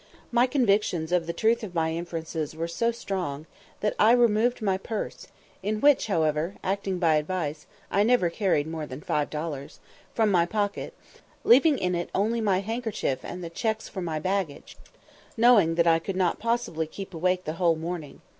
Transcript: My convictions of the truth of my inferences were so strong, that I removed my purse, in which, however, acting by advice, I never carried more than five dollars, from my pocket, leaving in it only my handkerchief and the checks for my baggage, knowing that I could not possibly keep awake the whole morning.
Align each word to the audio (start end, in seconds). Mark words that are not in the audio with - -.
My 0.31 0.47
convictions 0.47 1.11
of 1.11 1.27
the 1.27 1.31
truth 1.31 1.63
of 1.63 1.75
my 1.75 1.91
inferences 1.93 2.55
were 2.55 2.67
so 2.67 2.91
strong, 2.91 3.45
that 3.81 3.93
I 3.99 4.13
removed 4.13 4.59
my 4.59 4.79
purse, 4.79 5.27
in 5.61 5.79
which, 5.79 6.07
however, 6.07 6.55
acting 6.63 6.97
by 6.97 7.17
advice, 7.17 7.67
I 7.91 8.01
never 8.01 8.31
carried 8.31 8.65
more 8.65 8.87
than 8.87 9.01
five 9.01 9.29
dollars, 9.29 9.79
from 10.15 10.31
my 10.31 10.47
pocket, 10.47 10.95
leaving 11.43 11.77
in 11.77 11.93
it 11.93 12.09
only 12.15 12.41
my 12.41 12.61
handkerchief 12.61 13.19
and 13.23 13.43
the 13.43 13.51
checks 13.51 13.87
for 13.87 14.01
my 14.01 14.17
baggage, 14.17 14.75
knowing 15.37 15.75
that 15.75 15.85
I 15.85 15.99
could 15.99 16.15
not 16.17 16.39
possibly 16.39 16.87
keep 16.87 17.13
awake 17.13 17.43
the 17.43 17.53
whole 17.61 17.75
morning. 17.75 18.21